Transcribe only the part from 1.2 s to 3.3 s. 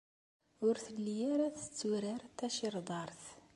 ara tetturar tacirḍart.